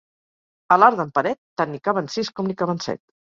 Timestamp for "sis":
2.17-2.33